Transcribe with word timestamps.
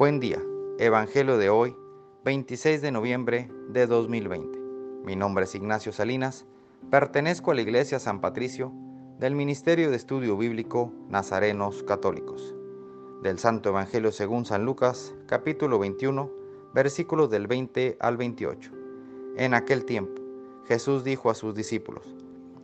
Buen 0.00 0.18
día, 0.18 0.42
Evangelio 0.78 1.36
de 1.36 1.50
hoy, 1.50 1.76
26 2.24 2.80
de 2.80 2.90
noviembre 2.90 3.50
de 3.68 3.86
2020. 3.86 4.58
Mi 5.04 5.14
nombre 5.14 5.44
es 5.44 5.54
Ignacio 5.54 5.92
Salinas, 5.92 6.46
pertenezco 6.90 7.50
a 7.50 7.54
la 7.54 7.60
Iglesia 7.60 7.98
San 7.98 8.22
Patricio 8.22 8.72
del 9.18 9.34
Ministerio 9.34 9.90
de 9.90 9.96
Estudio 9.96 10.38
Bíblico 10.38 10.90
Nazarenos 11.10 11.82
Católicos. 11.82 12.54
Del 13.22 13.38
Santo 13.38 13.68
Evangelio 13.68 14.10
según 14.10 14.46
San 14.46 14.64
Lucas, 14.64 15.14
capítulo 15.26 15.78
21, 15.78 16.30
versículos 16.72 17.28
del 17.28 17.46
20 17.46 17.98
al 18.00 18.16
28. 18.16 18.72
En 19.36 19.52
aquel 19.52 19.84
tiempo, 19.84 20.22
Jesús 20.66 21.04
dijo 21.04 21.28
a 21.28 21.34
sus 21.34 21.54
discípulos, 21.54 22.06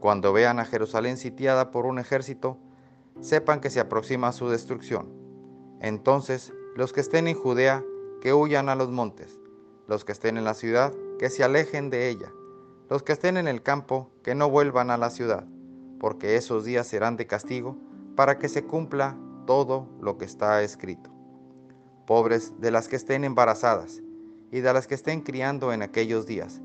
Cuando 0.00 0.32
vean 0.32 0.60
a 0.60 0.64
Jerusalén 0.64 1.18
sitiada 1.18 1.72
por 1.72 1.84
un 1.84 1.98
ejército, 1.98 2.56
sepan 3.20 3.60
que 3.60 3.68
se 3.68 3.80
aproxima 3.80 4.32
su 4.32 4.48
destrucción. 4.48 5.12
Entonces 5.82 6.54
los 6.74 6.92
que 6.92 7.00
estén 7.00 7.28
en 7.28 7.36
Judea, 7.36 7.84
que 8.20 8.32
huyan 8.32 8.68
a 8.68 8.74
los 8.74 8.90
montes. 8.90 9.38
Los 9.86 10.04
que 10.04 10.12
estén 10.12 10.36
en 10.36 10.44
la 10.44 10.54
ciudad, 10.54 10.92
que 11.18 11.30
se 11.30 11.42
alejen 11.42 11.90
de 11.90 12.08
ella. 12.08 12.32
Los 12.88 13.02
que 13.02 13.12
estén 13.12 13.36
en 13.36 13.48
el 13.48 13.62
campo, 13.62 14.10
que 14.22 14.34
no 14.34 14.50
vuelvan 14.50 14.90
a 14.90 14.96
la 14.96 15.10
ciudad, 15.10 15.44
porque 15.98 16.36
esos 16.36 16.64
días 16.64 16.86
serán 16.86 17.16
de 17.16 17.26
castigo, 17.26 17.76
para 18.16 18.38
que 18.38 18.48
se 18.48 18.64
cumpla 18.64 19.16
todo 19.46 19.88
lo 20.00 20.18
que 20.18 20.24
está 20.24 20.62
escrito. 20.62 21.10
Pobres 22.06 22.52
de 22.60 22.70
las 22.70 22.88
que 22.88 22.96
estén 22.96 23.24
embarazadas 23.24 24.00
y 24.50 24.60
de 24.60 24.72
las 24.72 24.86
que 24.86 24.94
estén 24.94 25.20
criando 25.20 25.72
en 25.72 25.82
aquellos 25.82 26.26
días, 26.26 26.60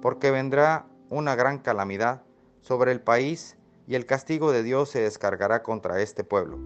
porque 0.00 0.30
vendrá 0.30 0.86
una 1.08 1.34
gran 1.34 1.58
calamidad 1.58 2.22
sobre 2.60 2.92
el 2.92 3.00
país 3.00 3.56
y 3.86 3.94
el 3.94 4.06
castigo 4.06 4.52
de 4.52 4.62
Dios 4.62 4.90
se 4.90 5.00
descargará 5.00 5.62
contra 5.62 6.00
este 6.00 6.24
pueblo. 6.24 6.58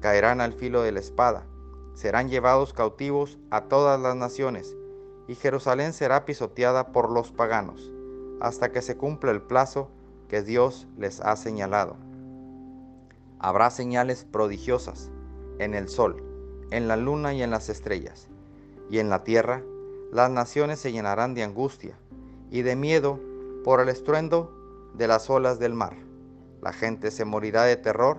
Caerán 0.00 0.40
al 0.40 0.52
filo 0.52 0.82
de 0.82 0.92
la 0.92 1.00
espada 1.00 1.46
serán 1.94 2.28
llevados 2.28 2.72
cautivos 2.72 3.38
a 3.50 3.62
todas 3.62 4.00
las 4.00 4.16
naciones, 4.16 4.76
y 5.28 5.34
Jerusalén 5.34 5.92
será 5.92 6.24
pisoteada 6.24 6.92
por 6.92 7.10
los 7.10 7.30
paganos, 7.30 7.92
hasta 8.40 8.72
que 8.72 8.82
se 8.82 8.96
cumpla 8.96 9.30
el 9.30 9.42
plazo 9.42 9.90
que 10.28 10.42
Dios 10.42 10.88
les 10.96 11.20
ha 11.20 11.36
señalado. 11.36 11.96
Habrá 13.38 13.70
señales 13.70 14.24
prodigiosas 14.24 15.10
en 15.58 15.74
el 15.74 15.88
sol, 15.88 16.22
en 16.70 16.88
la 16.88 16.96
luna 16.96 17.34
y 17.34 17.42
en 17.42 17.50
las 17.50 17.68
estrellas, 17.68 18.28
y 18.90 18.98
en 18.98 19.10
la 19.10 19.24
tierra 19.24 19.62
las 20.12 20.30
naciones 20.30 20.80
se 20.80 20.92
llenarán 20.92 21.34
de 21.34 21.44
angustia 21.44 21.96
y 22.50 22.62
de 22.62 22.76
miedo 22.76 23.20
por 23.64 23.80
el 23.80 23.88
estruendo 23.88 24.52
de 24.94 25.06
las 25.06 25.30
olas 25.30 25.58
del 25.58 25.74
mar. 25.74 25.96
La 26.60 26.72
gente 26.72 27.10
se 27.10 27.24
morirá 27.24 27.64
de 27.64 27.76
terror 27.76 28.18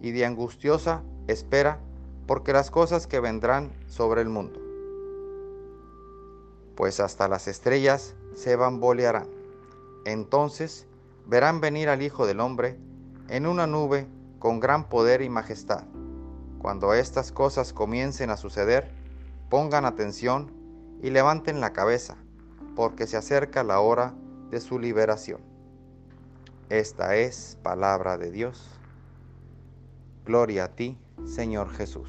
y 0.00 0.10
de 0.12 0.26
angustiosa 0.26 1.02
espera 1.26 1.80
porque 2.28 2.52
las 2.52 2.70
cosas 2.70 3.06
que 3.06 3.20
vendrán 3.20 3.72
sobre 3.86 4.20
el 4.20 4.28
mundo. 4.28 4.60
Pues 6.76 7.00
hasta 7.00 7.26
las 7.26 7.48
estrellas 7.48 8.14
se 8.34 8.54
bambolearán. 8.54 9.26
Entonces 10.04 10.86
verán 11.26 11.62
venir 11.62 11.88
al 11.88 12.02
Hijo 12.02 12.26
del 12.26 12.40
Hombre 12.40 12.76
en 13.28 13.46
una 13.46 13.66
nube 13.66 14.06
con 14.38 14.60
gran 14.60 14.90
poder 14.90 15.22
y 15.22 15.30
majestad. 15.30 15.84
Cuando 16.60 16.92
estas 16.92 17.32
cosas 17.32 17.72
comiencen 17.72 18.28
a 18.28 18.36
suceder, 18.36 18.90
pongan 19.48 19.86
atención 19.86 20.52
y 21.02 21.08
levanten 21.08 21.62
la 21.62 21.72
cabeza, 21.72 22.18
porque 22.76 23.06
se 23.06 23.16
acerca 23.16 23.64
la 23.64 23.80
hora 23.80 24.12
de 24.50 24.60
su 24.60 24.78
liberación. 24.78 25.40
Esta 26.68 27.16
es 27.16 27.56
palabra 27.62 28.18
de 28.18 28.30
Dios. 28.30 28.68
Gloria 30.26 30.64
a 30.64 30.68
ti, 30.68 30.98
Señor 31.26 31.70
Jesús. 31.70 32.08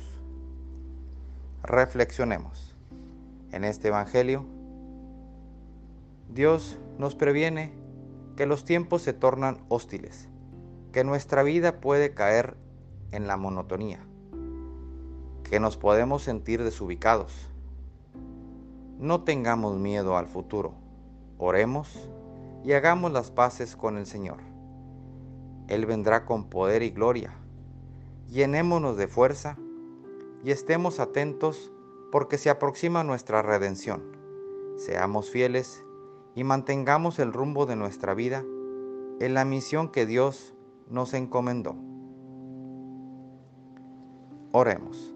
Reflexionemos. 1.63 2.75
En 3.51 3.63
este 3.63 3.89
Evangelio, 3.89 4.45
Dios 6.29 6.77
nos 6.97 7.15
previene 7.15 7.73
que 8.37 8.45
los 8.45 8.63
tiempos 8.63 9.01
se 9.01 9.13
tornan 9.13 9.57
hostiles, 9.67 10.29
que 10.91 11.03
nuestra 11.03 11.43
vida 11.43 11.81
puede 11.81 12.13
caer 12.13 12.55
en 13.11 13.27
la 13.27 13.35
monotonía, 13.35 13.99
que 15.43 15.59
nos 15.59 15.75
podemos 15.75 16.23
sentir 16.23 16.63
desubicados. 16.63 17.49
No 18.99 19.23
tengamos 19.23 19.77
miedo 19.77 20.17
al 20.17 20.27
futuro, 20.27 20.73
oremos 21.37 22.09
y 22.63 22.73
hagamos 22.73 23.11
las 23.11 23.31
paces 23.31 23.75
con 23.75 23.97
el 23.97 24.05
Señor. 24.05 24.37
Él 25.67 25.85
vendrá 25.85 26.25
con 26.25 26.45
poder 26.45 26.83
y 26.83 26.91
gloria. 26.91 27.33
Llenémonos 28.29 28.95
de 28.95 29.07
fuerza 29.07 29.57
y 30.43 30.51
estemos 30.51 30.99
atentos 30.99 31.71
porque 32.11 32.37
se 32.37 32.51
aproxima 32.51 33.03
nuestra 33.03 33.41
redención. 33.41 34.03
Seamos 34.77 35.31
fieles 35.31 35.83
y 36.35 36.43
mantengamos 36.43 37.17
el 37.17 37.33
rumbo 37.33 37.65
de 37.65 37.75
nuestra 37.75 38.13
vida 38.13 38.45
en 39.19 39.33
la 39.33 39.45
misión 39.45 39.89
que 39.89 40.05
Dios 40.05 40.53
nos 40.89 41.15
encomendó. 41.15 41.75
Oremos. 44.51 45.15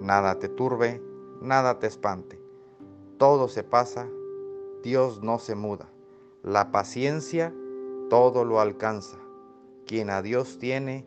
Nada 0.00 0.38
te 0.38 0.48
turbe, 0.48 1.02
nada 1.42 1.78
te 1.78 1.86
espante. 1.86 2.40
Todo 3.18 3.48
se 3.48 3.62
pasa, 3.62 4.08
Dios 4.82 5.22
no 5.22 5.38
se 5.38 5.54
muda. 5.54 5.90
La 6.42 6.72
paciencia 6.72 7.52
todo 8.08 8.46
lo 8.46 8.60
alcanza. 8.60 9.18
Quien 9.86 10.08
a 10.08 10.22
Dios 10.22 10.58
tiene, 10.58 11.06